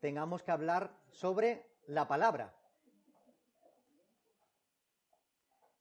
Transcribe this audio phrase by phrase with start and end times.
[0.00, 2.54] tengamos que hablar sobre la palabra.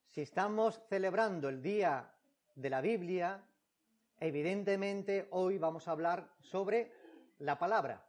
[0.07, 2.11] Si estamos celebrando el día
[2.55, 3.43] de la Biblia,
[4.19, 6.91] evidentemente hoy vamos a hablar sobre
[7.39, 8.03] la palabra.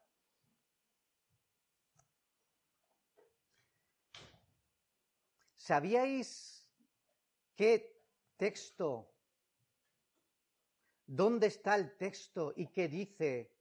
[5.57, 6.67] ¿Sabíais
[7.55, 8.01] qué
[8.39, 9.13] texto,
[11.05, 13.53] dónde está el texto y qué dice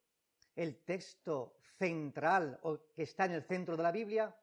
[0.56, 4.36] el texto central o que está en el centro de la Biblia?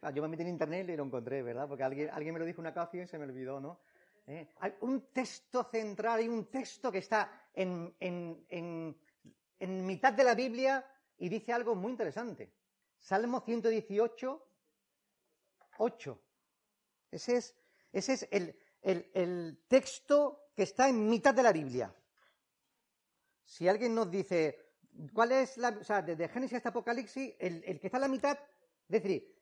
[0.00, 1.66] Ah, yo me metí en internet y lo encontré, ¿verdad?
[1.68, 3.80] Porque alguien, alguien me lo dijo una ocasión y se me olvidó, ¿no?
[4.26, 4.48] ¿Eh?
[4.60, 10.84] Hay un texto central, hay un texto que está en, en mitad de la Biblia
[11.16, 12.52] y dice algo muy interesante.
[12.98, 14.48] Salmo 118,
[15.78, 16.22] 8.
[17.10, 17.56] Ese es,
[17.92, 18.28] ese es
[18.82, 21.94] el, texto que está en mitad de la Biblia.
[23.44, 24.67] Si alguien nos dice,
[25.12, 28.38] ¿cuál es la, o sea, desde Génesis hasta Apocalipsis, el, que está en la mitad,
[28.88, 29.34] es decir,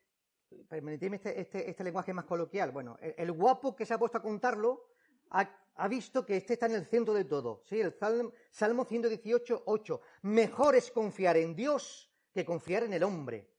[0.69, 4.23] permitidme este, este, este, lenguaje más coloquial, bueno, el, guapo que se ha puesto a
[4.23, 4.91] contarlo
[5.31, 7.81] ha, visto que este está en el centro de todo, ¿sí?
[7.81, 10.01] El Salmo, Salmo 118, 8.
[10.23, 13.51] Mejor es confiar en Dios que confiar en el hombre.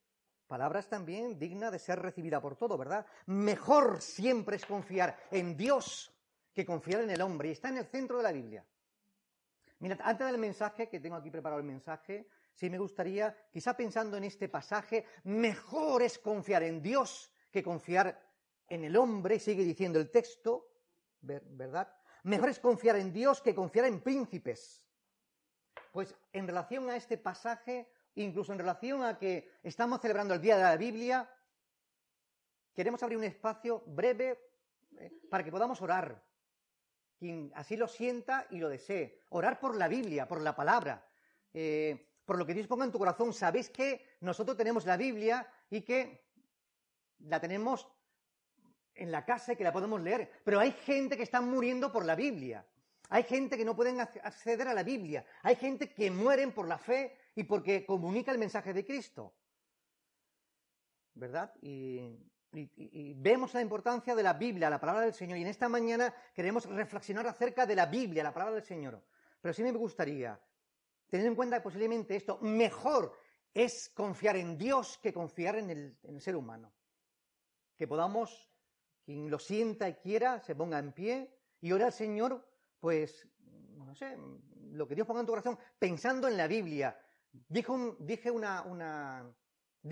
[0.47, 3.05] Palabras también digna de ser recibida por todo, ¿verdad?
[3.25, 6.11] Mejor siempre es confiar en Dios
[6.53, 7.49] que confiar en el hombre.
[7.49, 8.65] Y está en el centro de la Biblia.
[9.79, 14.17] Mira, antes del mensaje, que tengo aquí preparado el mensaje, sí me gustaría, quizá pensando
[14.17, 18.19] en este pasaje, mejor es confiar en Dios que confiar
[18.67, 20.67] en el hombre, sigue diciendo el texto,
[21.21, 21.93] ¿verdad?
[22.23, 24.83] Mejor es confiar en Dios que confiar en príncipes.
[25.91, 30.57] Pues en relación a este pasaje, incluso en relación a que estamos celebrando el Día
[30.57, 31.29] de la Biblia,
[32.73, 34.39] queremos abrir un espacio breve
[34.97, 36.26] eh, para que podamos orar.
[37.17, 39.21] Quien así lo sienta y lo desee.
[39.29, 41.07] Orar por la Biblia, por la palabra,
[41.53, 43.33] eh, por lo que Dios ponga en tu corazón.
[43.33, 46.27] Sabéis que nosotros tenemos la Biblia y que
[47.19, 47.87] la tenemos
[48.93, 50.31] en la casa y que la podemos leer.
[50.43, 52.65] Pero hay gente que está muriendo por la Biblia.
[53.09, 55.25] Hay gente que no pueden acceder a la Biblia.
[55.43, 59.33] Hay gente que mueren por la fe y porque comunica el mensaje de Cristo.
[61.13, 61.53] ¿Verdad?
[61.61, 62.19] Y,
[63.15, 65.37] vemos la importancia de la Biblia, la palabra del Señor.
[65.37, 69.03] Y en esta mañana queremos reflexionar acerca de la Biblia, la palabra del Señor.
[69.41, 70.39] Pero sí me gustaría
[71.09, 73.13] tener en cuenta posiblemente esto mejor
[73.53, 76.71] es confiar en Dios que confiar en el, ser humano.
[77.75, 78.51] Que podamos,
[79.03, 82.47] quien lo sienta y quiera, se ponga en pie y ore al Señor,
[82.79, 83.27] pues,
[83.77, 84.17] no sé,
[84.71, 86.99] lo que Dios ponga en tu corazón, pensando en la Biblia,
[87.49, 89.35] dije una, una,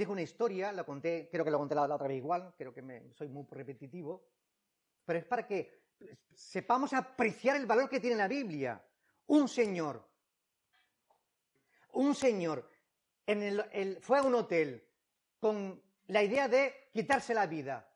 [0.08, 3.14] una historia, la conté, creo que la conté la, otra vez igual, creo que me,
[3.14, 4.28] soy muy repetitivo,
[5.06, 5.86] pero es para que
[6.34, 8.84] sepamos apreciar el valor que tiene la Biblia.
[9.28, 10.06] Un señor,
[11.94, 12.70] un señor
[13.26, 14.84] en el, fue a un hotel
[15.40, 17.90] con la idea de quitarse la vida.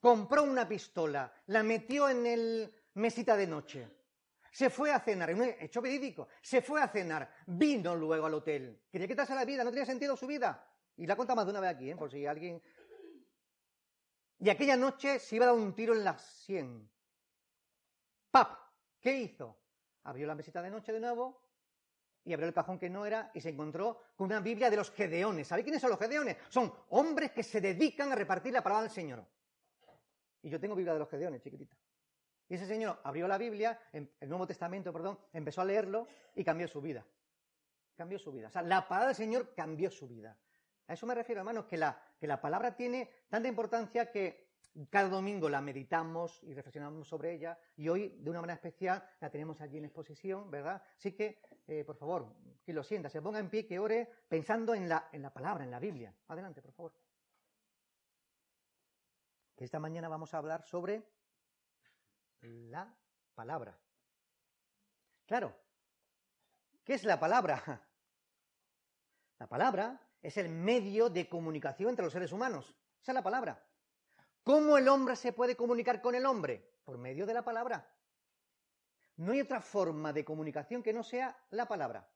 [0.00, 4.00] Compró una pistola, la metió en el mesita de noche
[4.50, 8.80] se fue a cenar, un hecho verídico, se fue a cenar, vino luego al hotel.
[8.90, 10.66] Quería quitarse la vida, no tenía sentido su vida.
[11.00, 11.96] Y la cuenta más de una vez aquí, ¿eh?
[11.96, 12.62] por si alguien...
[14.38, 16.90] Y aquella noche se iba a dar un tiro en la sien.
[18.30, 18.58] ¡Pap!
[19.00, 19.56] ¿Qué hizo?
[20.04, 21.40] Abrió la mesita de noche de nuevo
[22.22, 24.90] y abrió el cajón que no era y se encontró con una Biblia de los
[24.90, 25.48] Gedeones.
[25.48, 26.36] ¿Sabéis quiénes son los Gedeones?
[26.50, 29.24] Son hombres que se dedican a repartir la palabra del Señor.
[30.42, 31.74] Y yo tengo Biblia de los Gedeones, chiquitita.
[32.46, 36.68] Y ese señor abrió la Biblia, el Nuevo Testamento, perdón, empezó a leerlo y cambió
[36.68, 37.06] su vida.
[37.96, 38.48] Cambió su vida.
[38.48, 40.36] O sea, la palabra del Señor cambió su vida.
[40.90, 44.56] A eso me refiero, hermanos, que la, que la palabra tiene tanta importancia que
[44.90, 49.30] cada domingo la meditamos y reflexionamos sobre ella y hoy, de una manera especial, la
[49.30, 50.82] tenemos allí en exposición, ¿verdad?
[50.96, 52.34] Así que, eh, por favor,
[52.64, 55.62] que lo sienta, se ponga en pie, que ore pensando en la, en la palabra,
[55.62, 56.12] en la Biblia.
[56.26, 56.92] Adelante, por favor.
[59.58, 61.04] Esta mañana vamos a hablar sobre
[62.40, 62.92] la
[63.36, 63.78] palabra.
[65.24, 65.54] Claro,
[66.82, 67.80] ¿qué es la palabra?
[69.38, 72.74] La palabra es el medio de comunicación entre los seres humanos.
[73.00, 73.64] Esa es la palabra.
[74.42, 76.74] ¿Cómo el hombre se puede comunicar con el hombre?
[76.84, 77.94] Por medio de la palabra.
[79.16, 82.10] No hay otra forma de comunicación que no sea la palabra.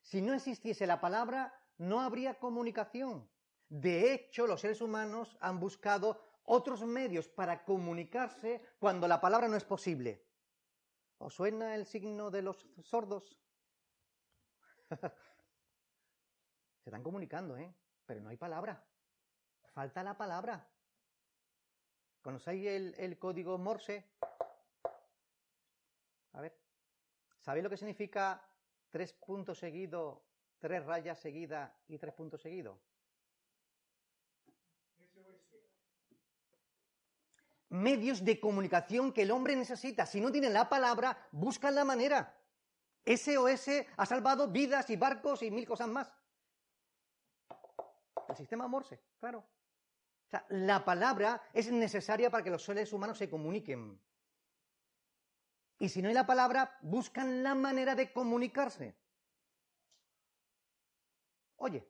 [0.00, 3.28] Si no existiese la palabra, no habría comunicación.
[3.68, 9.56] De hecho, los seres humanos han buscado otros medios para comunicarse cuando la palabra no
[9.56, 10.24] es posible.
[11.18, 13.38] ¿Os suena el signo de los sordos?
[16.84, 17.74] Se están comunicando, ¿eh?
[18.04, 18.84] Pero no hay palabra.
[19.72, 20.68] Falta la palabra.
[22.20, 24.04] ¿Conocéis el, código Morse?
[26.34, 26.54] A ver.
[27.40, 28.46] ¿Sabéis lo que significa
[28.90, 30.18] tres puntos seguidos
[30.58, 32.78] tres rayas seguidas y tres puntos seguidos?
[37.70, 40.04] Medios de comunicación que el hombre necesita.
[40.04, 42.38] Si no tiene la palabra, buscan la manera.
[43.06, 46.12] SOS ha salvado vidas y barcos y mil cosas más.
[48.28, 49.44] El sistema Morse, claro.
[50.48, 54.00] La palabra es necesaria para que los seres humanos se comuniquen.
[55.78, 58.96] Y si no hay la palabra, buscan la manera de comunicarse.
[61.56, 61.86] Oye,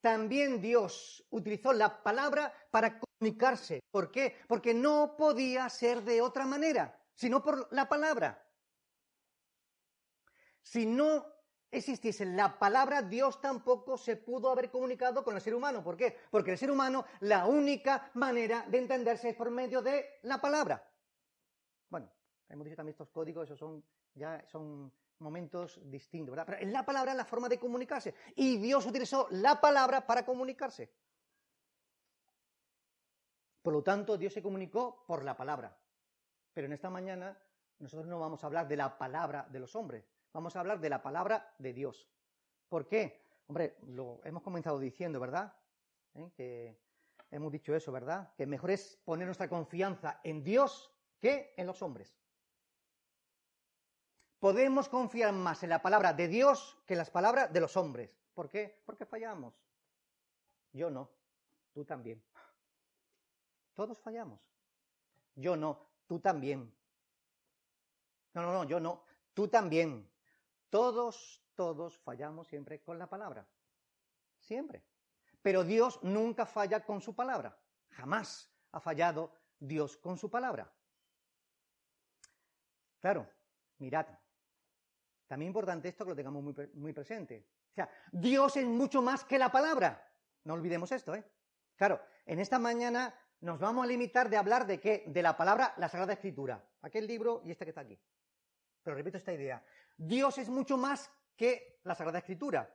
[0.00, 3.80] también Dios utilizó la palabra para comunicarse.
[3.90, 4.36] ¿Por qué?
[4.46, 8.46] Porque no podía ser de otra manera, sino por la palabra.
[10.62, 11.26] Si no
[11.70, 15.82] existiese la palabra, Dios tampoco se pudo haber comunicado con el ser humano.
[15.82, 16.16] ¿Por qué?
[16.30, 20.82] Porque el ser humano, la única manera de entenderse es por medio de la palabra.
[21.88, 22.10] Bueno,
[22.48, 23.84] hemos dicho también estos códigos, esos son
[24.14, 26.46] ya son momentos distintos, ¿verdad?
[26.46, 28.14] Pero en la palabra es la forma de comunicarse.
[28.36, 30.92] Y Dios utilizó la palabra para comunicarse.
[33.62, 35.76] Por lo tanto, Dios se comunicó por la palabra.
[36.52, 37.36] Pero en esta mañana
[37.78, 40.90] nosotros no vamos a hablar de la palabra de los hombres, vamos a hablar de
[40.90, 42.08] la palabra de Dios.
[42.68, 43.20] ¿Por qué?
[43.46, 45.54] Hombre, lo hemos comenzado diciendo, ¿verdad?
[46.14, 46.30] ¿Eh?
[46.36, 46.78] Que
[47.30, 48.32] hemos dicho eso, ¿verdad?
[48.36, 52.14] Que mejor es poner nuestra confianza en Dios que en los hombres.
[54.38, 58.10] Podemos confiar más en la palabra de Dios que en las palabras de los hombres.
[58.34, 58.82] ¿Por qué?
[58.86, 59.54] Porque fallamos.
[60.72, 61.10] Yo no,
[61.72, 62.22] tú también.
[63.74, 64.40] Todos fallamos.
[65.34, 66.72] Yo no, tú también.
[68.34, 69.02] No, no, no, yo no,
[69.34, 70.08] tú también.
[70.70, 73.46] Todos, todos fallamos siempre con la palabra.
[74.40, 74.84] Siempre.
[75.42, 77.58] Pero Dios nunca falla con su palabra.
[77.90, 80.72] Jamás ha fallado Dios con su palabra.
[83.00, 83.30] Claro,
[83.78, 84.06] mirad,
[85.26, 86.42] también importante esto que lo tengamos
[86.74, 87.46] muy, presente.
[87.70, 90.04] O sea, Dios es mucho más que la palabra.
[90.44, 91.24] No olvidemos esto, ¿eh?
[91.76, 95.04] Claro, en esta mañana nos vamos a limitar de hablar de qué?
[95.06, 96.64] De la palabra, la Sagrada Escritura.
[96.82, 98.00] Aquel libro y este que está aquí.
[98.82, 99.62] Pero repito esta idea.
[99.98, 102.74] Dios es mucho más que la Sagrada Escritura.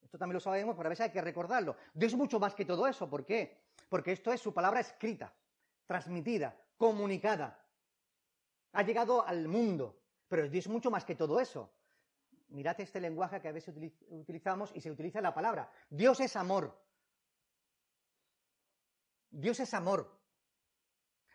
[0.00, 1.76] Esto también lo sabemos, pero a veces hay que recordarlo.
[1.92, 3.10] Dios es mucho más que todo eso.
[3.10, 3.60] ¿Por qué?
[3.90, 5.34] Porque esto es su palabra escrita,
[5.86, 7.62] transmitida, comunicada.
[8.72, 10.00] Ha llegado al mundo.
[10.26, 11.70] Pero Dios es mucho más que todo eso
[12.50, 13.74] mirad este lenguaje que a veces
[14.08, 15.70] utilizamos y se utiliza la palabra.
[15.88, 16.76] Dios es amor.
[19.30, 20.18] Dios es amor.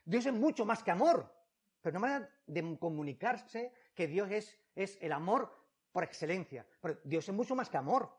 [0.03, 1.33] Dios es mucho más que amor.
[1.81, 5.51] Pero una manera de comunicarse que Dios es, es el amor
[5.91, 6.67] por excelencia.
[6.81, 8.15] Pero Dios es mucho más que amor.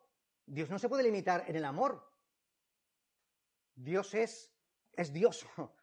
[0.47, 2.11] Dios no se puede limitar en el amor.
[3.75, 4.53] Dios es,
[4.93, 5.47] es Dios.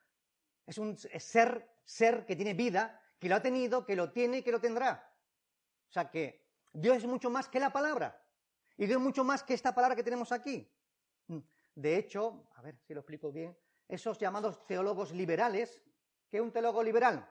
[0.66, 4.44] Es un ser, ser que tiene vida, que lo ha tenido, que lo tiene y
[4.44, 5.14] que lo tendrá.
[5.90, 8.26] O sea que Dios es mucho más que la palabra.
[8.78, 10.72] Y Dios es mucho más que esta palabra que tenemos aquí.
[11.28, 11.40] Mm.
[11.76, 13.58] De hecho, a ver si lo explico bien,
[13.90, 15.84] esos llamados teólogos liberales,
[16.30, 17.30] ¿qué es un teólogo liberal?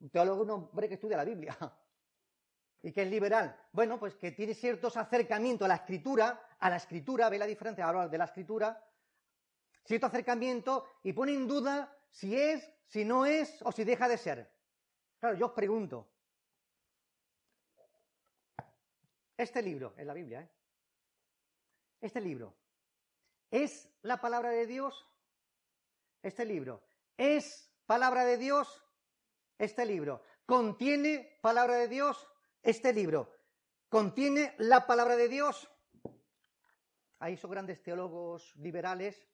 [0.00, 1.56] Un teólogo es un hombre que estudia la Biblia.
[2.84, 3.58] ¿Y qué es liberal?
[3.72, 7.86] Bueno, pues que tiene ciertos acercamientos a la escritura, a la escritura, ve la diferencia
[7.86, 8.86] ahora de la escritura,
[9.82, 14.18] cierto acercamiento y pone en duda si es, si no es o si deja de
[14.18, 14.52] ser.
[15.18, 16.10] Claro, yo os pregunto,
[19.36, 20.50] Este libro, en la Biblia, ¿eh?
[22.02, 22.54] Este libro,
[23.50, 25.08] ¿es la palabra de Dios?
[26.22, 26.84] Este libro,
[27.16, 28.84] ¿es palabra de Dios?
[29.58, 32.28] Este libro, ¿contiene palabra de Dios?
[32.64, 33.30] Este libro,
[33.90, 35.70] ¿contiene la palabra de Dios?
[37.18, 39.28] Ahí son grandes teólogos liberales.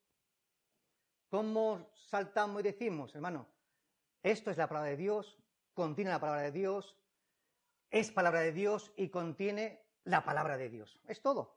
[1.28, 3.46] ¿Cómo saltamos y decimos, hermano,
[4.20, 5.38] esto es la palabra de Dios,
[5.74, 6.96] contiene la palabra de Dios,
[7.88, 10.98] es palabra de Dios y contiene la palabra de Dios.
[11.06, 11.56] Es todo.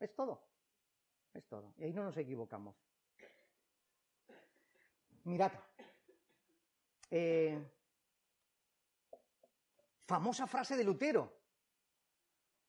[0.00, 0.42] Es todo.
[1.34, 1.72] Es todo.
[1.78, 2.74] Y ahí no nos equivocamos.
[5.22, 5.52] Mirad.
[7.12, 7.64] Eh,
[10.06, 11.40] famosa frase de Lutero.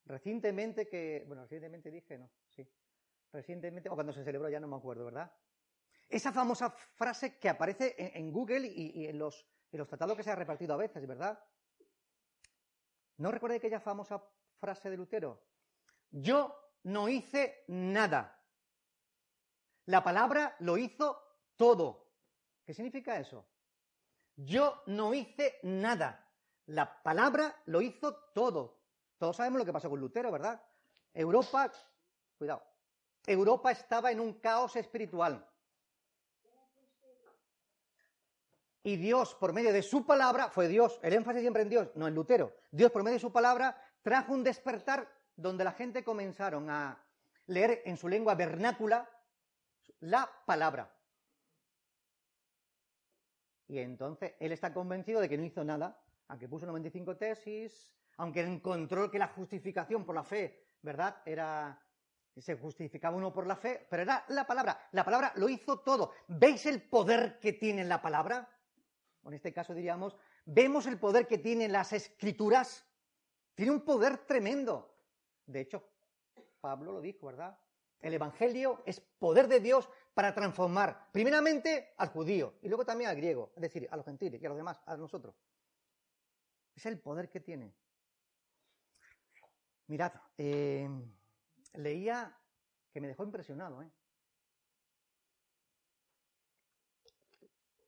[0.06, 2.68] Recientemente que, bueno, recientemente dije, no, sí.
[3.32, 5.32] Recientemente, o cuando se celebró, ya no me acuerdo, ¿verdad?
[6.10, 10.32] Esa famosa frase que aparece en, Google y, en, los, en los tratados que se
[10.32, 11.44] ha repartido a veces, ¿verdad?
[13.18, 14.24] ¿No recuerda aquella famosa
[14.60, 15.44] frase de Lutero.
[16.10, 18.44] Yo no hice nada.
[19.86, 21.22] La palabra lo hizo
[21.56, 22.12] todo.
[22.66, 23.48] ¿Qué significa eso?
[24.36, 26.27] Yo no hice nada.
[26.68, 28.78] La palabra lo hizo todo.
[29.18, 30.62] Todos sabemos lo que pasó con Lutero, ¿verdad?
[31.14, 31.72] Europa,
[32.38, 32.64] cuidado,
[33.26, 35.46] Europa estaba en un caos espiritual.
[38.84, 42.08] Y Dios, por medio de su palabra, fue Dios, el énfasis siempre en Dios, no
[42.08, 42.54] en Lutero.
[42.72, 47.04] Dios, por medio de su palabra, trajo un despertar donde la gente comenzaron a
[47.48, 49.10] leer en su lengua vernácula
[50.00, 50.94] la palabra.
[53.68, 58.42] Y entonces él está convencido de que no hizo nada, aunque puso 95 tesis, aunque
[58.42, 61.22] encontró que la justificación por la fe, ¿verdad?
[61.26, 61.80] Era
[62.42, 64.90] se justificaba uno por la fe, pero era la palabra.
[64.92, 66.12] La palabra lo hizo todo.
[66.28, 68.48] ¿Veis el poder que tiene la palabra?
[69.26, 70.16] En este caso diríamos,
[70.46, 72.86] ¿vemos el poder que tienen las escrituras?
[73.56, 74.96] Tiene un poder tremendo.
[75.46, 75.84] De hecho,
[76.62, 77.58] Pablo lo dijo, ¿verdad?
[78.00, 83.16] El Evangelio es poder de Dios para transformar primeramente al judío y luego también al
[83.16, 85.36] griego, es decir, a los gentiles y a los demás, a nosotros.
[86.78, 87.74] Es el poder que tiene.
[89.88, 90.88] Mirad, eh,
[91.74, 92.40] leía
[92.92, 93.82] que me dejó impresionado.
[93.82, 93.92] ¿eh?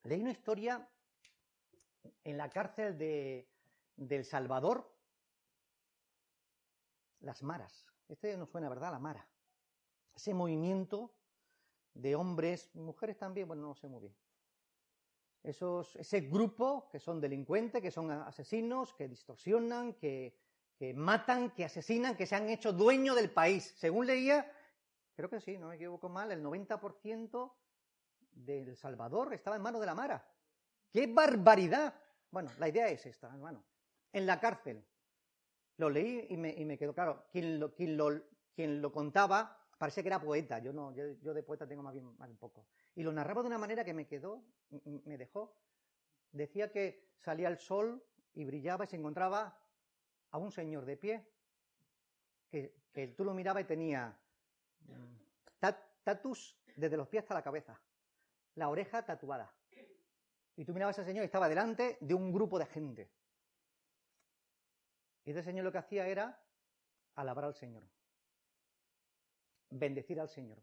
[0.05, 0.89] Leí una historia
[2.23, 3.47] en la cárcel de,
[3.95, 4.91] El Salvador,
[7.19, 7.85] las maras.
[8.07, 8.91] Este no suena, ¿verdad?
[8.91, 9.29] La mara.
[10.15, 11.13] Ese movimiento
[11.93, 14.15] de hombres, mujeres también, bueno, no sé muy bien.
[15.43, 20.37] Esos, ese grupo que son delincuentes, que son asesinos, que distorsionan, que,
[20.77, 23.73] que matan, que asesinan, que se han hecho dueño del país.
[23.77, 24.51] Según leía,
[25.15, 27.51] creo que sí, no me equivoco mal, el 90%
[28.31, 30.25] del Salvador estaba en manos de la Mara.
[30.91, 31.93] ¡Qué barbaridad!
[32.31, 33.63] Bueno, la idea es esta, hermano.
[34.11, 34.83] En la cárcel,
[35.77, 37.25] lo leí y me, y me quedó claro.
[37.31, 38.21] Quien lo, quien, lo,
[38.53, 40.59] quien lo, contaba parece que era poeta.
[40.59, 42.67] Yo no, yo, de poeta tengo más bien más un poco.
[42.93, 44.43] Y lo narraba de una manera que me quedó,
[45.05, 45.55] me dejó.
[46.31, 48.03] Decía que salía el sol
[48.35, 49.57] y brillaba y se encontraba
[50.29, 51.27] a un señor de pie
[52.51, 54.15] que, que tú lo mirabas y tenía
[54.81, 55.65] mm,
[56.03, 57.81] tatus desde los pies hasta la cabeza,
[58.55, 59.51] la oreja tatuada.
[60.55, 63.09] Y tú mirabas a ese señor y estaba delante de un grupo de gente.
[65.23, 66.37] Y ese señor lo que hacía era
[67.15, 67.83] alabar al Señor,
[69.69, 70.57] bendecir al Señor.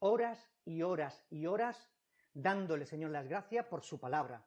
[0.00, 1.90] Horas y horas y horas
[2.32, 4.44] dándole, Señor, las gracias por su palabra.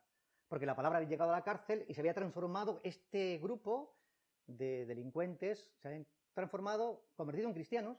[0.47, 3.97] Porque la palabra había llegado a la cárcel y se había transformado este grupo
[4.45, 7.97] de delincuentes, se habían transformado, convertido en cristianos.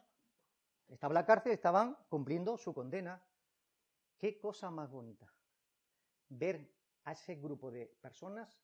[0.88, 3.22] Estaba en la cárcel, estaban cumpliendo su condena.
[4.18, 5.26] Qué cosa más bonita.
[6.30, 6.72] Ver
[7.04, 8.58] a ese grupo de personas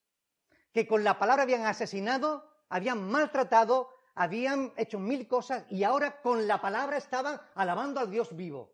[0.74, 6.46] que con la palabra habían asesinado, habían maltratado, habían hecho mil cosas y ahora con
[6.46, 8.72] la palabra estaban alabando al Dios vivo.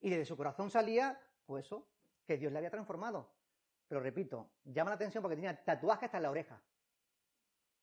[0.00, 1.86] Y desde su corazón salía, pues eso,
[2.26, 3.30] que Dios le había transformado.
[3.88, 6.60] Pero repito, llama la atención porque tenía tatuajes hasta en la oreja.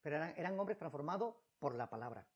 [0.02, 2.28] Pero eran, hombres transformados por la palabra.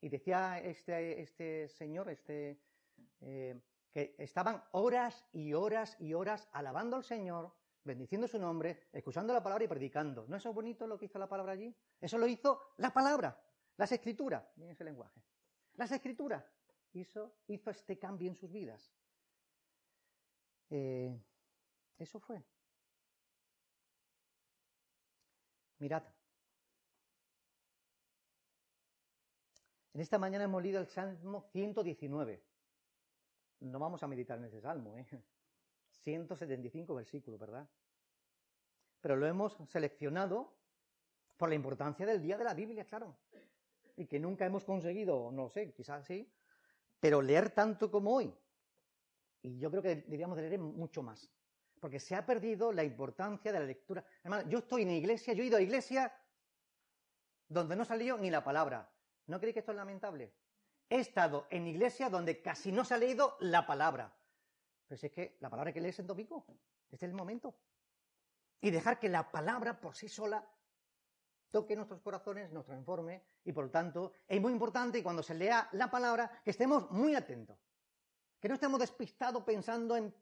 [0.00, 2.60] Y decía este, este señor, este,
[3.20, 3.60] eh,
[3.92, 7.54] que estaban horas y horas y horas alabando al Señor,
[7.86, 10.26] bendiciendo su nombre, escuchando la palabra y predicando.
[10.28, 11.74] ¿No es eso bonito lo que hizo la palabra allí?
[12.00, 13.40] Eso lo hizo la palabra,
[13.76, 14.44] las escrituras.
[14.56, 15.22] Miren ese lenguaje.
[15.74, 16.44] Las escrituras
[16.92, 18.92] hizo, hizo este cambio en sus vidas.
[20.68, 21.18] Eh,
[21.98, 22.44] eso fue.
[25.78, 26.02] Mirad.
[29.94, 32.42] En esta mañana hemos leído el Salmo 119.
[33.60, 35.06] No vamos a meditar en ese salmo, ¿eh?
[36.06, 37.68] 175 versículos, ¿verdad?
[39.00, 40.54] Pero lo hemos seleccionado
[41.36, 43.16] por la importancia del día de la Biblia, claro.
[43.96, 46.32] Y que nunca hemos conseguido, no sé, quizás sí,
[47.00, 48.32] pero leer tanto como hoy.
[49.42, 51.28] Y yo creo que deberíamos leer mucho más.
[51.80, 54.04] Porque se ha perdido la importancia de la lectura.
[54.22, 56.12] Hermano, yo estoy en iglesia, yo he ido a iglesia
[57.48, 58.88] donde no salió ni la palabra.
[59.26, 60.32] ¿No creéis que esto es lamentable?
[60.88, 64.16] He estado en iglesia donde casi no se ha leído la palabra.
[64.86, 66.46] Pero si es que la palabra que lees en domingo,
[66.84, 67.56] este es el momento.
[68.60, 70.48] Y dejar que la palabra por sí sola
[71.50, 75.68] toque nuestros corazones, nos transforme, y por lo tanto es muy importante cuando se lea
[75.72, 77.58] la palabra que estemos muy atentos.
[78.40, 80.14] Que no estemos despistados pensando en...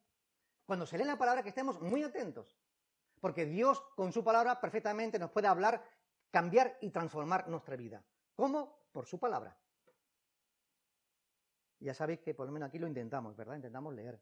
[0.64, 2.56] Cuando se lee la palabra que estemos muy atentos.
[3.20, 5.84] Porque Dios con su palabra perfectamente nos puede hablar,
[6.30, 8.02] cambiar y transformar nuestra vida.
[8.34, 8.88] ¿Cómo?
[8.92, 9.58] Por su palabra.
[11.80, 13.56] Ya sabéis que por lo menos aquí lo intentamos, ¿verdad?
[13.56, 14.20] Intentamos leer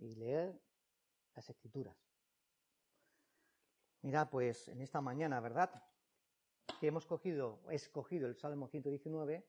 [0.00, 0.60] y leer
[1.34, 1.96] las escrituras.
[4.02, 5.70] Mira, pues en esta mañana, ¿verdad?
[6.80, 9.46] Que hemos cogido, escogido el Salmo 119,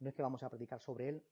[0.00, 1.26] no es que vamos a predicar sobre él,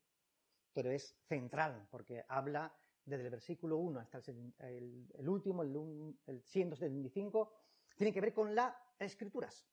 [0.73, 2.75] pero es central, porque habla
[3.05, 4.19] desde el versículo 1 hasta
[4.61, 7.53] el, último, el, el 175,
[7.97, 9.67] tiene que ver con las escrituras.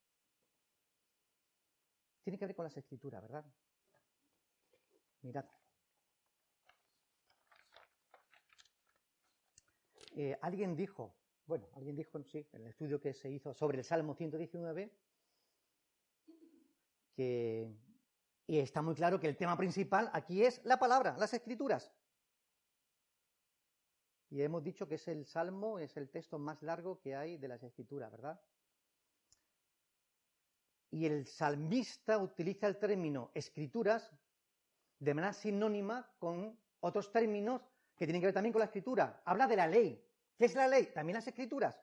[2.24, 3.46] Tiene que ver con las escrituras, ¿verdad?
[5.22, 5.46] Mirad.
[10.22, 13.86] Eh, alguien dijo, bueno, alguien dijo, sí, en el estudio que se hizo sobre el
[13.86, 14.92] Salmo 119,
[17.14, 17.74] que,
[18.46, 21.90] y está muy claro que el tema principal aquí es la palabra, las escrituras.
[24.30, 27.48] Y hemos dicho que es el salmo, es el texto más largo que hay de
[27.48, 28.42] las escrituras, ¿verdad?
[30.92, 34.14] Y el salmista utiliza el término escrituras
[35.00, 37.62] de manera sinónima con otros términos
[37.96, 39.22] que tienen que ver también con la escritura.
[39.24, 40.09] Habla de la ley.
[40.40, 40.86] ¿Qué es la ley?
[40.86, 41.78] También las escrituras.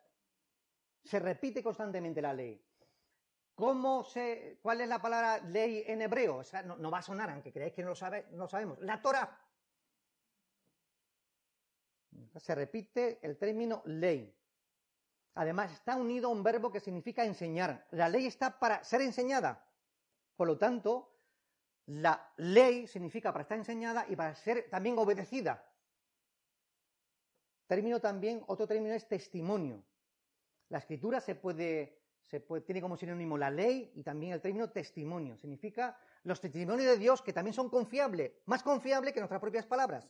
[1.05, 2.59] Se repite constantemente la ley.
[3.55, 6.39] ¿Cómo se, ¿Cuál es la palabra ley en hebreo?
[6.39, 8.79] O sea, no, va a sonar, aunque creáis que no lo, sabe, no sabemos.
[8.81, 9.39] La Torah.
[12.37, 14.35] Se repite el término ley.
[15.35, 17.87] Además, está unido a un verbo que significa enseñar.
[17.91, 19.67] La ley está para ser enseñada.
[20.35, 21.15] Por lo tanto,
[21.85, 25.63] la ley significa para estar enseñada y para ser también obedecida.
[27.67, 29.83] Término también, otro término es testimonio.
[30.69, 35.37] La escritura se puede, se tiene como sinónimo la ley y también el término testimonio.
[35.37, 40.09] Significa los testimonios de Dios que también son confiables, más confiables que nuestras propias palabras.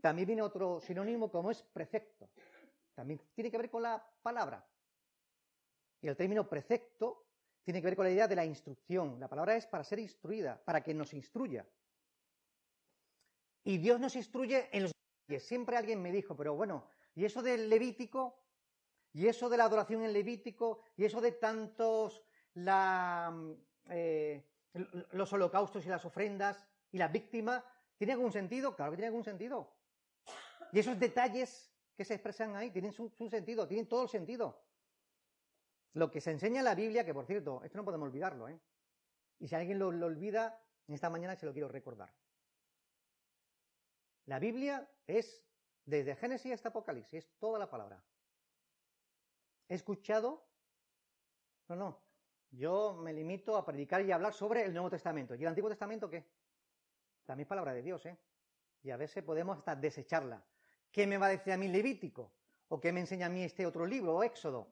[0.00, 2.30] También viene otro sinónimo como es precepto.
[2.94, 4.66] También tiene que ver con la palabra.
[6.00, 7.26] Y el término precepto
[7.64, 9.20] tiene que ver con la idea de la instrucción.
[9.20, 11.66] La palabra es para ser instruida, para que nos instruya.
[13.64, 14.92] Y Dios nos instruye en los
[15.38, 18.40] Siempre alguien me dijo, pero bueno, ¿y eso del Levítico?
[19.12, 20.80] ¿Y eso de la adoración en Levítico?
[20.96, 23.32] ¿Y eso de tantos la,
[23.88, 24.44] eh,
[25.12, 27.62] los holocaustos y las ofrendas y las víctimas?
[27.96, 28.74] ¿Tiene algún sentido?
[28.74, 29.76] Claro que tiene algún sentido.
[30.72, 34.64] Y esos detalles que se expresan ahí tienen su, sentido, tienen todo el sentido.
[35.92, 38.58] Lo que se enseña en la Biblia, que por cierto, esto no podemos olvidarlo, ¿eh?
[39.38, 42.10] Y si alguien lo, lo olvida, en esta mañana se lo quiero recordar.
[44.30, 45.42] La Biblia es,
[45.84, 48.00] desde Génesis hasta Apocalipsis, es toda la palabra.
[49.68, 50.46] ¿He escuchado?
[51.66, 52.00] No, no.
[52.52, 55.34] Yo me limito a predicar y hablar sobre el Nuevo Testamento.
[55.34, 56.24] ¿Y el Antiguo Testamento qué?
[57.24, 58.16] También es palabra de Dios, ¿eh?
[58.84, 60.40] Y a veces podemos hasta desecharla.
[60.92, 62.30] ¿Qué me va a decir a mí Levítico?
[62.68, 64.70] ¿O qué me enseña a mí este otro libro, o Éxodo?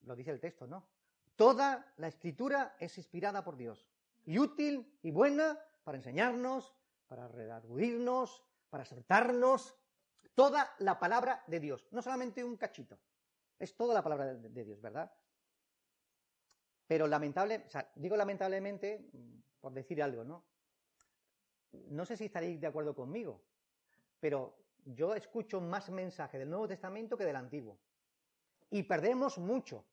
[0.00, 0.88] Lo dice el texto, ¿no?
[1.36, 3.86] Toda la escritura es inspirada por Dios.
[4.24, 6.74] Y útil y buena para enseñarnos,
[7.12, 9.76] para redarguirnos, para soltarnos.
[10.34, 12.98] Toda la palabra de Dios, no solamente un cachito.
[13.58, 15.12] Es toda la palabra de, Dios, ¿verdad?
[16.86, 19.10] Pero lamentable, o sea, digo lamentablemente
[19.60, 20.42] por decir algo, ¿no?
[21.90, 23.42] No sé si estaréis de acuerdo conmigo,
[24.18, 27.78] pero yo escucho más mensaje del Nuevo Testamento que del Antiguo.
[28.70, 29.84] Y perdemos mucho.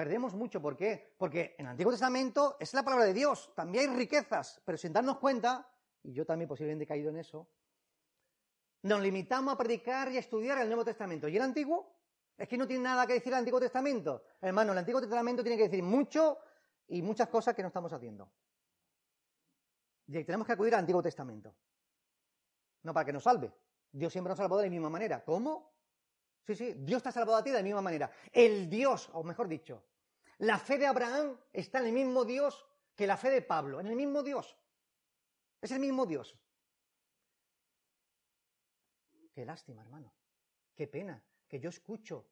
[0.00, 0.62] Perdemos mucho.
[0.62, 1.14] ¿Por qué?
[1.18, 3.52] Porque en el Antiguo Testamento es la palabra de Dios.
[3.54, 5.70] También hay riquezas, pero sin darnos cuenta,
[6.02, 7.46] y yo también posiblemente he caído en eso,
[8.84, 11.28] nos limitamos a predicar y a estudiar el Nuevo Testamento.
[11.28, 11.98] ¿Y el Antiguo?
[12.34, 14.24] Es que no tiene nada que decir el Antiguo Testamento.
[14.40, 16.38] Hermano, el Antiguo Testamento tiene que decir mucho
[16.88, 18.32] y muchas cosas que no estamos haciendo.
[20.06, 21.54] Y tenemos que acudir al Antiguo Testamento.
[22.84, 23.52] No para que nos salve.
[23.92, 25.22] Dios siempre nos salvado de la misma manera.
[25.22, 25.74] ¿Cómo?
[26.46, 28.10] Sí, sí, Dios te ha salvado a ti de la misma manera.
[28.32, 29.89] El Dios, o mejor dicho,
[30.40, 33.86] la fe de Abraham está en el mismo Dios que la fe de Pablo, en
[33.86, 34.56] el mismo Dios.
[35.60, 36.34] Es el mismo Dios.
[39.34, 40.12] Qué lástima, hermano.
[40.74, 42.26] Qué pena que yo escucho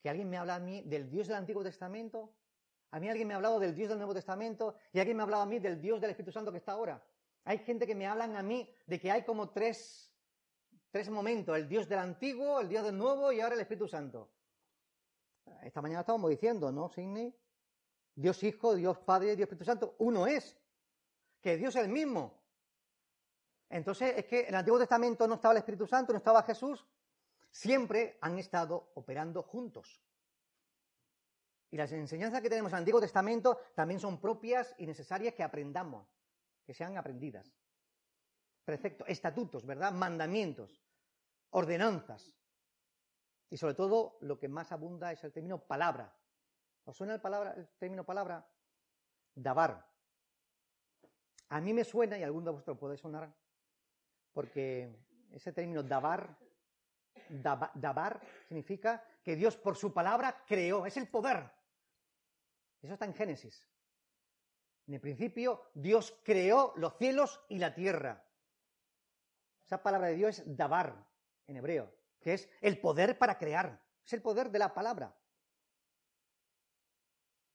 [0.00, 2.32] que alguien me habla a mí del Dios del Antiguo Testamento,
[2.92, 5.24] a mí alguien me ha hablado del Dios del Nuevo Testamento y alguien me ha
[5.24, 7.04] hablado a mí del Dios del Espíritu Santo que está ahora.
[7.44, 10.14] Hay gente que me hablan a mí de que hay como tres,
[10.92, 14.30] tres momentos, el Dios del Antiguo, el Dios del Nuevo y ahora el Espíritu Santo.
[15.62, 17.34] Esta mañana estábamos diciendo, ¿no, Sidney?
[18.14, 20.58] Dios Hijo, Dios Padre, Dios Espíritu Santo, uno es.
[21.40, 22.40] Que Dios es el mismo.
[23.68, 26.86] Entonces, es que en el Antiguo Testamento no estaba el Espíritu Santo, no estaba Jesús.
[27.50, 30.00] Siempre han estado operando juntos.
[31.70, 35.42] Y las enseñanzas que tenemos en el Antiguo Testamento también son propias y necesarias que
[35.42, 36.06] aprendamos,
[36.66, 37.50] que sean aprendidas.
[38.64, 39.90] Preceptos, estatutos, ¿verdad?
[39.90, 40.84] Mandamientos,
[41.50, 42.36] ordenanzas.
[43.52, 46.10] Y sobre todo, lo que más abunda es el término palabra.
[46.86, 48.48] ¿Os suena el, palabra, término palabra?
[49.34, 49.86] Dabar.
[51.50, 53.30] A mí me suena, y a alguno de vosotros puede sonar,
[54.32, 54.96] porque
[55.32, 56.34] ese término dabar,
[57.74, 61.50] dabar significa que Dios por su palabra creó, es el poder.
[62.80, 63.68] Eso está en Génesis.
[64.86, 68.24] En el principio, Dios creó los cielos y la tierra.
[69.66, 71.06] Esa palabra de Dios es dabar
[71.46, 75.14] en hebreo que es el poder para crear, es el poder de la palabra.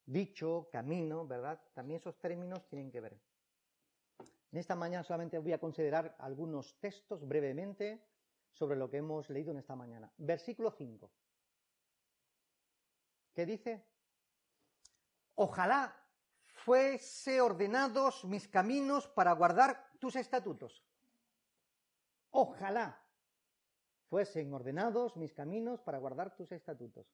[0.06, 1.62] Dicho, camino, ¿verdad?
[1.74, 3.20] También esos términos tienen que ver.
[4.52, 8.06] En esta mañana solamente voy a considerar algunos textos brevemente
[8.54, 10.12] sobre lo que hemos leído en esta mañana.
[10.18, 11.12] Versículo 5.
[13.34, 13.86] ¿Qué dice?
[15.36, 15.96] Ojalá
[16.46, 20.84] fuese ordenados mis caminos para guardar tus estatutos.
[22.32, 23.07] Ojalá
[24.10, 27.06] fuesen ordenados mis caminos para guardar tus estatutos.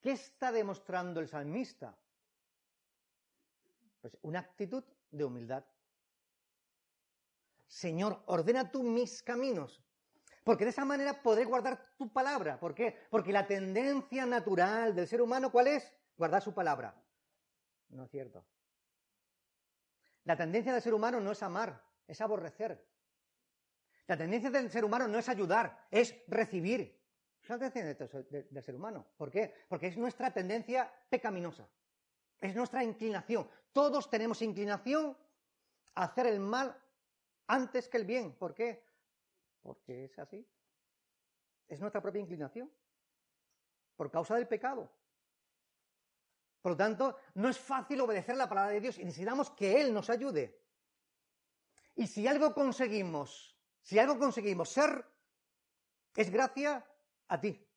[0.00, 1.96] ¿Qué está demostrando el salmista?
[4.00, 5.64] Pues una actitud de humildad.
[7.66, 9.82] Señor, ordena tú mis caminos.
[10.44, 12.60] Porque de esa manera podré guardar tu palabra.
[12.60, 12.98] ¿Por qué?
[13.10, 15.90] Porque la tendencia natural del ser humano, ¿cuál es?
[16.18, 16.94] Guardar su palabra.
[17.88, 18.44] No es cierto.
[20.24, 22.86] La tendencia del ser humano no es amar, es aborrecer.
[24.06, 27.00] La tendencia del ser humano no es ayudar, es recibir.
[27.42, 29.06] Es la tendencia del ser humano.
[29.16, 29.54] ¿Por qué?
[29.68, 31.68] Porque es nuestra tendencia pecaminosa.
[32.40, 33.48] Es nuestra inclinación.
[33.72, 35.16] Todos tenemos inclinación
[35.94, 36.76] a hacer el mal
[37.46, 38.34] antes que el bien.
[38.34, 38.84] ¿Por qué?
[39.62, 40.46] Porque es así.
[41.68, 42.70] Es nuestra propia inclinación.
[43.96, 44.90] Por causa del pecado.
[46.60, 49.92] Por lo tanto, no es fácil obedecer la palabra de Dios y necesitamos que Él
[49.92, 50.62] nos ayude.
[51.94, 53.53] Y si algo conseguimos,
[53.84, 55.04] si algo conseguimos ser,
[56.16, 56.84] es gracia
[57.28, 57.68] a ti.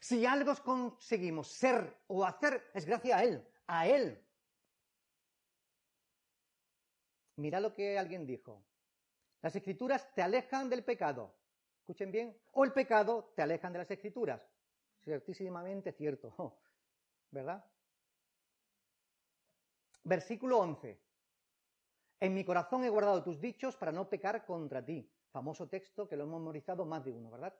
[0.00, 4.24] Si algo conseguimos ser o hacer, es gracia a Él, a Él.
[7.36, 8.64] Mira lo que alguien dijo.
[9.42, 11.34] Las escrituras te alejan del pecado.
[11.80, 12.38] Escuchen bien.
[12.52, 14.40] O el pecado te alejan de las escrituras.
[15.02, 16.32] Ciertísimamente cierto.
[17.32, 17.64] ¿Verdad?
[20.04, 21.03] Versículo 11.
[22.20, 25.10] En mi corazón he guardado tus dichos para no pecar contra ti.
[25.30, 27.54] Famoso texto que lo hemos memorizado más de uno, ¿verdad?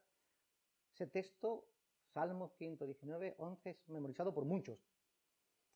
[0.93, 1.69] Ese texto,
[2.13, 4.79] Salmos 119, 11, es memorizado por muchos.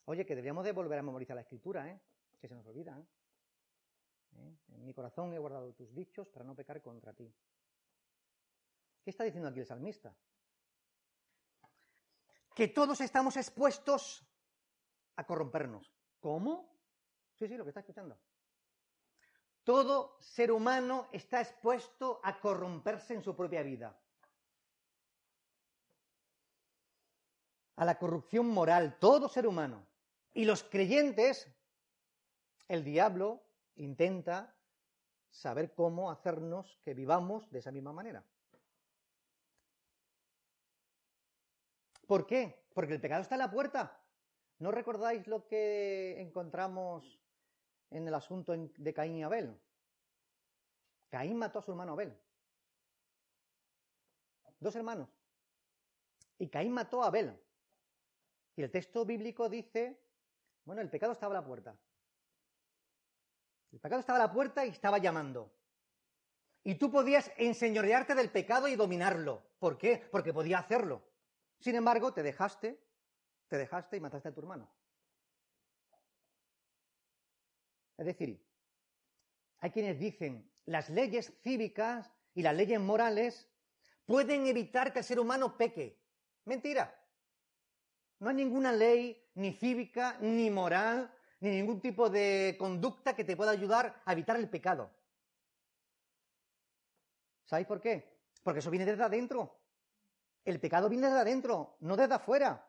[0.05, 2.01] Oye, que deberíamos de volver a memorizar la escritura, ¿eh?
[2.41, 3.07] Que se nos olvida, ¿eh?
[4.37, 4.57] ¿eh?
[4.69, 7.35] En mi corazón he guardado tus dichos para no pecar contra ti.
[9.03, 10.15] ¿Qué está diciendo aquí el salmista?
[12.55, 14.25] Que todos estamos expuestos
[15.17, 15.93] a corrompernos.
[16.21, 16.71] ¿Cómo?
[17.35, 18.19] Sí, sí, lo que está escuchando.
[19.69, 23.95] Todo ser humano está expuesto a corromperse en su propia vida.
[27.77, 29.87] A la corrupción moral, todo ser humano.
[30.33, 31.55] Y los creyentes,
[32.67, 33.43] el diablo
[33.75, 34.57] intenta
[35.29, 38.25] saber cómo hacernos que vivamos de esa misma manera.
[42.07, 42.65] ¿Por qué?
[42.73, 44.01] Porque el pecado está en la puerta.
[44.61, 47.21] ¿No recordáis lo que encontramos
[47.91, 49.59] en el asunto de Caín y Abel?
[51.11, 52.17] Caín mató a su hermano Abel.
[54.61, 55.09] Dos hermanos.
[56.39, 57.39] Y Caín mató a Abel.
[58.57, 60.01] Y el texto bíblico dice,
[60.65, 61.79] bueno, el pecado estaba a la puerta.
[63.73, 65.53] El pecado estaba a la puerta y estaba llamando.
[66.65, 69.43] Y tú podías enseñorearte del pecado y dominarlo.
[69.59, 70.09] ¿Por qué?
[70.11, 71.03] Porque podía hacerlo.
[71.61, 72.81] Sin embargo, te dejaste,
[73.49, 74.69] te dejaste y mataste a tu hermano.
[77.99, 78.41] Es decir,
[79.59, 83.49] hay quienes dicen, las leyes cívicas y las leyes morales
[84.07, 86.01] pueden evitar que el ser humano peque.
[86.45, 86.95] Mentira.
[88.21, 93.37] No hay ninguna ley, ni cívica, ni moral, ni ningún tipo de conducta que te
[93.37, 94.91] pueda ayudar a evitar el pecado.
[97.45, 98.19] ¿Sabéis por qué?
[98.43, 99.59] Porque eso viene desde adentro.
[100.45, 102.65] El pecado viene desde adentro, no desde afuera.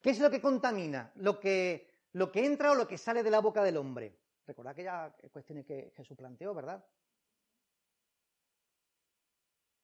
[0.00, 1.12] ¿Qué es lo que contamina?
[1.16, 4.16] Lo que, lo que entra o lo que sale de la boca del hombre.
[4.46, 6.84] Recordad aquellas cuestiones que Jesús planteó, ¿verdad?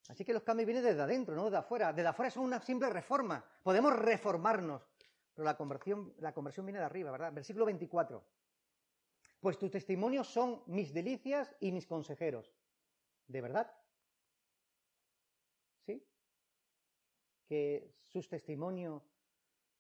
[0.09, 1.92] Así que los cambios vienen desde adentro, no desde afuera.
[1.92, 3.44] Desde afuera son una simple reforma.
[3.62, 4.83] Podemos reformarnos.
[5.35, 7.33] Pero la conversión, la conversión viene de arriba, ¿verdad?
[7.33, 8.22] Versículo 24.
[9.40, 12.53] Pues tus testimonios son mis delicias y mis consejeros.
[13.27, 13.72] ¿De verdad?
[15.87, 16.07] ¿Sí?
[17.48, 19.03] Que sus testimonios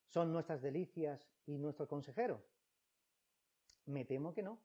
[0.08, 2.42] son nuestras delicias y nuestros consejeros.
[3.86, 4.58] Me temo que no.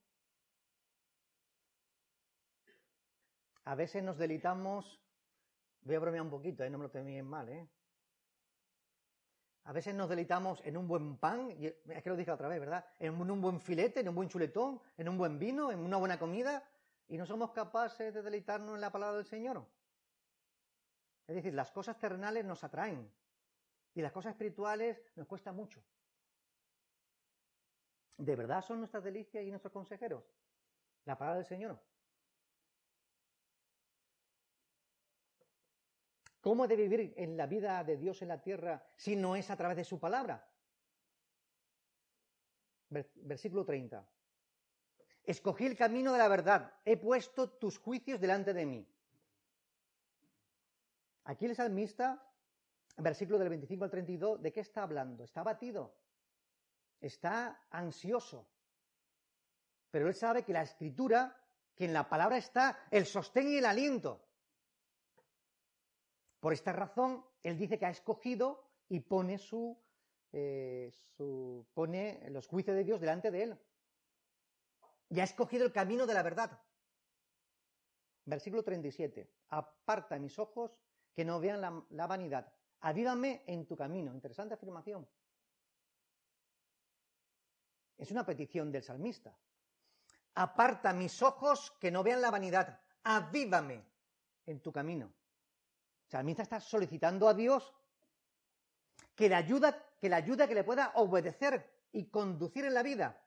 [3.68, 4.98] A veces nos delitamos,
[5.82, 6.70] voy a bromear un poquito, ¿eh?
[6.70, 7.68] no me lo tenéis mal, ¿eh?
[9.66, 12.86] A veces nos deleitamos en un buen pan, es que lo dije otra vez, ¿verdad?
[12.98, 16.18] En un buen filete, en un buen chuletón, en un buen vino, en una buena
[16.18, 16.64] comida,
[17.10, 19.68] y no somos capaces de deleitarnos en la palabra del Señor.
[21.28, 23.12] Es decir, las cosas terrenales nos atraen
[23.94, 25.84] y las cosas espirituales nos cuesta mucho.
[28.16, 30.24] ¿De verdad son nuestras delicias y nuestros consejeros?
[31.04, 31.78] La palabra del Señor.
[36.42, 39.58] ¿Cómo de vivir en la vida de Dios en la tierra si no es a
[39.58, 40.48] través de su palabra?
[42.90, 44.08] Versículo 30.
[45.24, 48.88] Escogí el camino de la verdad, he puesto tus juicios delante de mí.
[51.26, 52.24] Aquí el salmista,
[52.96, 55.26] versículo del 25 al 32, ¿de qué está hablando?
[55.26, 55.94] Está abatido.
[57.00, 58.48] está ansioso,
[59.92, 61.36] pero él sabe que la escritura,
[61.76, 64.27] que en la palabra está el sostén y el aliento.
[66.40, 69.40] Por esta razón, él dice que ha escogido y pone
[70.34, 73.60] eh, su pone los juicios de Dios delante de él.
[75.10, 76.62] Y ha escogido el camino de la verdad.
[78.26, 79.32] Versículo 37.
[79.50, 80.78] Aparta mis ojos
[81.14, 82.54] que no vean la, la vanidad.
[82.82, 84.14] Avívame en tu camino.
[84.14, 85.08] Interesante afirmación.
[87.98, 89.36] Es una petición del salmista.
[90.36, 92.80] Aparta mis ojos que no vean la vanidad.
[93.04, 93.84] Avívame
[94.46, 95.12] en tu camino.
[96.08, 97.74] El salmista está solicitando a Dios
[99.14, 103.22] que le ayuda, que le que le pueda obedecer y conducir en la vida.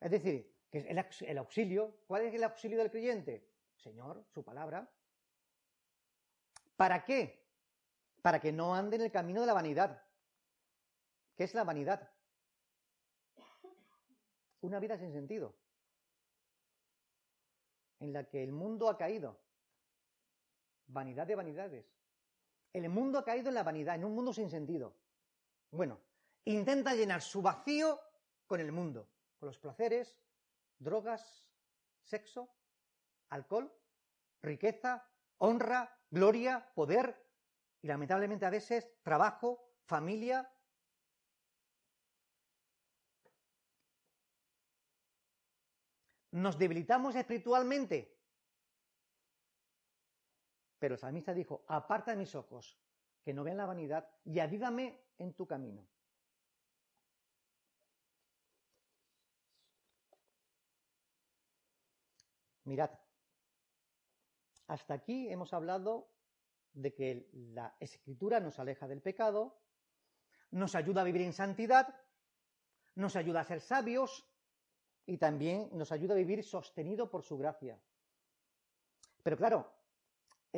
[0.00, 1.98] Es decir, que es el auxilio.
[2.06, 3.46] ¿Cuál es el auxilio del creyente?
[3.76, 4.90] Señor, su palabra.
[6.76, 7.46] ¿Para qué?
[8.22, 10.02] Para que no ande en el camino de la vanidad.
[11.36, 12.10] ¿Qué es la vanidad?
[14.62, 15.54] Una vida sin sentido,
[18.00, 19.45] en la que el mundo ha caído.
[20.88, 21.86] Vanidad de vanidades.
[22.72, 24.94] El mundo ha caído en la vanidad, en un mundo sin sentido.
[25.70, 26.00] Bueno,
[26.44, 28.00] intenta llenar su vacío
[28.46, 30.20] con el mundo, con los placeres,
[30.78, 31.48] drogas,
[32.02, 32.48] sexo,
[33.30, 33.72] alcohol,
[34.42, 37.26] riqueza, honra, gloria, poder
[37.82, 40.50] y lamentablemente a veces trabajo, familia.
[46.32, 48.15] Nos debilitamos espiritualmente.
[50.78, 52.78] Pero el salmista dijo, aparta de mis ojos,
[53.22, 55.86] que no vean la vanidad, y avívame en tu camino.
[62.64, 62.90] Mirad,
[64.66, 66.10] hasta aquí hemos hablado
[66.72, 69.60] de que la escritura nos aleja del pecado,
[70.50, 71.94] nos ayuda a vivir en santidad,
[72.96, 74.28] nos ayuda a ser sabios
[75.06, 77.80] y también nos ayuda a vivir sostenido por su gracia.
[79.22, 79.75] Pero claro,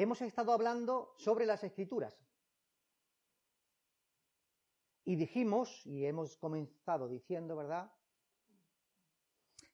[0.03, 2.17] hemos estado hablando sobre las escrituras.
[5.05, 7.91] Y dijimos, y hemos comenzado diciendo, ¿verdad?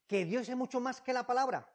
[0.07, 1.71] Que Dios es mucho más que la palabra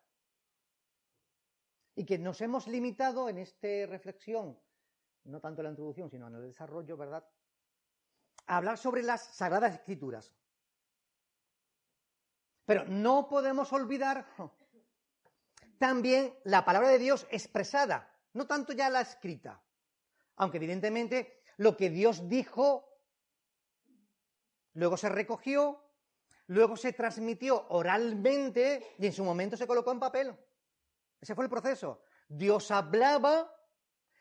[1.96, 4.58] y que nos hemos limitado en esta reflexión,
[5.26, 7.28] no tanto en la introducción, sino en el desarrollo, ¿verdad?,
[8.48, 10.34] a hablar sobre las sagradas escrituras.
[12.66, 14.26] Pero no podemos olvidar
[15.78, 19.62] también la palabra de Dios expresada, no tanto ya la escrita,
[20.36, 22.90] aunque evidentemente lo que Dios dijo
[24.74, 25.84] luego se recogió,
[26.48, 30.36] luego se transmitió oralmente y en su momento se colocó en papel.
[31.20, 32.02] Ese fue el proceso.
[32.28, 33.54] Dios hablaba,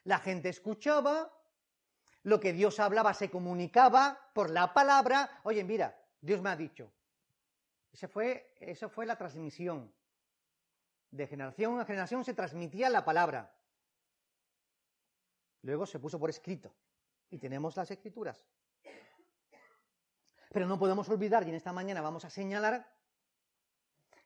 [0.05, 1.33] la gente escuchaba,
[2.25, 5.40] lo que Dios hablaba se comunicaba por la palabra.
[5.44, 6.92] Oye, mira, Dios me ha dicho.
[7.92, 9.92] Esa fue, esa fue la transmisión.
[11.11, 13.55] De generación a generación se transmitía la palabra.
[15.62, 16.75] Luego se puso por escrito.
[17.31, 18.44] Y tenemos las escrituras.
[20.51, 22.90] Pero no podemos olvidar, y en esta mañana vamos a señalar,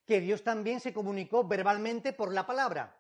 [0.07, 2.97] que Dios también se comunicó verbalmente por la palabra.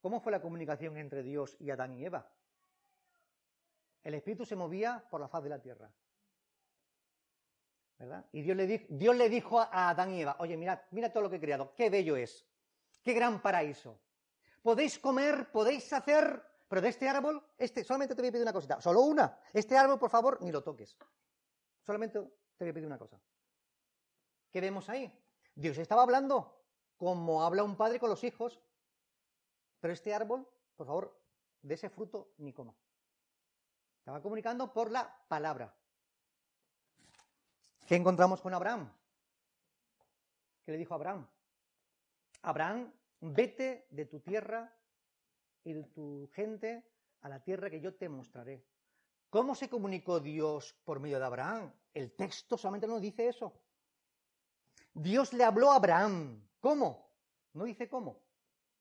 [0.00, 2.30] ¿Cómo fue la comunicación entre Dios y Adán y Eva?
[4.02, 5.90] El Espíritu se movía por la faz de la tierra.
[7.98, 8.24] ¿Verdad?
[8.32, 8.56] Y Dios
[9.16, 11.90] le, dijo, a Adán y Eva, oye, mirad, mira todo lo que he creado, qué
[11.90, 12.46] bello es,
[13.02, 14.00] qué gran paraíso.
[14.62, 18.52] Podéis comer, podéis hacer, pero de este árbol, este, solamente te voy a pedir una
[18.52, 19.38] cosita, solo una.
[19.52, 20.96] Este árbol, por favor, ni lo toques.
[21.82, 23.20] Solamente te voy a pedir una cosa.
[24.50, 25.12] ¿Qué vemos ahí?
[25.54, 26.60] Dios estaba hablando
[26.96, 28.60] como habla un padre con los hijos,
[29.80, 30.46] pero este árbol,
[30.76, 31.18] por favor,
[31.62, 32.74] de ese fruto ni coma.
[33.98, 35.74] Estaba comunicando por la palabra.
[37.86, 38.92] ¿Qué encontramos con Abraham?
[40.64, 41.26] ¿Qué le dijo Abraham?
[42.42, 44.74] Abraham, vete de tu tierra
[45.64, 46.84] y de tu gente
[47.20, 48.64] a la tierra que yo te mostraré.
[49.28, 51.72] ¿Cómo se comunicó Dios por medio de Abraham?
[51.94, 53.52] El texto solamente nos dice eso.
[54.92, 56.48] Dios le habló a Abraham.
[56.60, 57.10] ¿Cómo?
[57.52, 58.20] No dice cómo.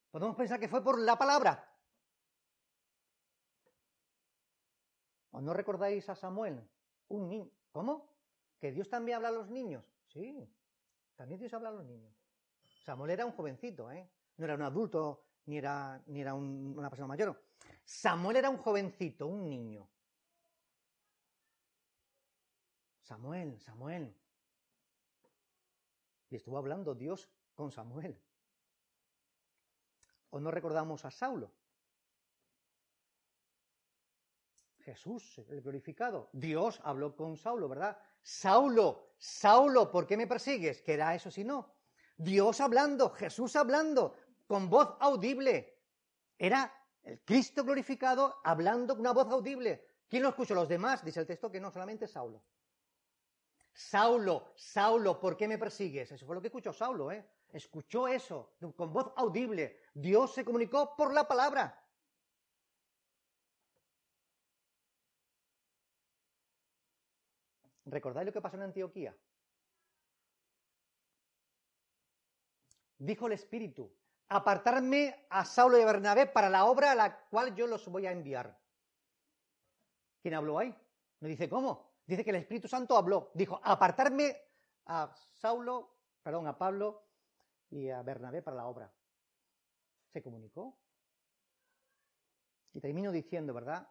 [0.10, 1.66] Podemos pensar que fue por la palabra.
[5.32, 6.68] ¿O no recordáis a Samuel?
[7.10, 7.52] Un niño.
[7.72, 8.10] ¿Cómo?
[8.60, 9.86] ¿Que Dios también habla a los niños?
[10.08, 10.50] Sí,
[11.16, 12.12] también Dios habla a los niños.
[12.84, 14.10] Samuel era un jovencito, ¿eh?
[14.40, 17.40] No era un adulto ni era, ni era una persona mayor.
[17.84, 19.90] Samuel era un jovencito, un niño.
[23.02, 24.16] Samuel, Samuel,
[26.30, 28.18] y estuvo hablando Dios con Samuel.
[30.30, 31.52] ¿O no recordamos a Saulo?
[34.78, 36.30] Jesús, el glorificado.
[36.32, 37.98] Dios habló con Saulo, ¿verdad?
[38.22, 40.82] Saulo, Saulo, ¿por qué me persigues?
[40.82, 41.76] ¿Qué era eso si no?
[42.16, 44.16] Dios hablando, Jesús hablando,
[44.50, 45.78] con voz audible.
[46.36, 49.86] Era el Cristo glorificado hablando con una voz audible.
[50.10, 50.56] ¿Quién lo escuchó?
[50.56, 52.44] Los demás, dice el texto, que no solamente Saulo.
[53.72, 56.12] Saulo, Saulo, ¿por qué me persigues?
[56.12, 57.24] Eso fue lo que escuchó Saulo, ¿eh?
[57.52, 59.82] Escuchó eso con voz audible.
[59.94, 61.86] Dios se comunicó por la palabra.
[67.86, 69.16] ¿Recordáis lo que pasó en Antioquía?
[72.98, 73.99] Dijo el Espíritu,
[74.30, 78.06] apartarme a Saulo y a Bernabé para la obra a la cual yo los voy
[78.06, 78.58] a enviar.
[80.22, 80.74] ¿Quién habló ahí?
[81.20, 81.90] Me dice, ¿cómo?
[82.06, 83.32] Dice que el Espíritu Santo habló.
[83.34, 84.38] Dijo, apartarme
[84.86, 87.04] a Saulo, perdón, a Pablo
[87.70, 88.92] y a Bernabé para la obra.
[90.14, 90.78] Se comunicó.
[92.74, 93.88] Y termino diciendo, ¿verdad?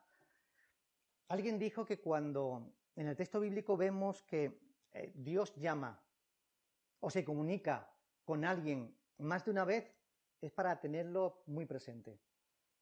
[1.29, 4.61] Alguien dijo que cuando en el texto bíblico vemos que
[4.92, 6.01] eh, Dios llama
[7.01, 7.92] o se comunica
[8.24, 9.98] con alguien más de una vez,
[10.40, 12.20] es para tenerlo muy presente.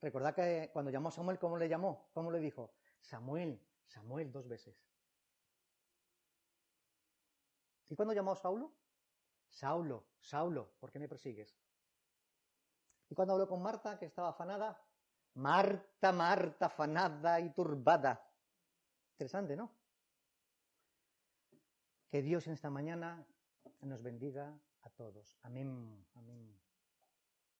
[0.00, 2.10] Recordad que cuando llamó a Samuel, ¿cómo le llamó?
[2.12, 2.74] ¿Cómo le dijo?
[3.00, 4.86] Samuel, Samuel dos veces.
[7.88, 8.72] ¿Y cuándo llamó a Saulo?
[9.48, 11.56] Saulo, Saulo, ¿por qué me persigues?
[13.08, 14.82] ¿Y cuando habló con Marta, que estaba afanada?
[15.34, 18.28] Marta, Marta, afanada y turbada.
[19.12, 19.70] Interesante, ¿no?
[22.10, 23.26] Que Dios en esta mañana
[23.80, 25.38] nos bendiga a todos.
[25.42, 26.65] Amén, amén.